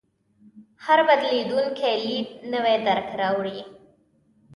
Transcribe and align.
هر 0.85 0.99
بدلېدونکی 1.07 1.93
لید 2.03 2.27
نوی 2.53 2.75
درک 2.87 3.07
راوړي. 3.21 3.59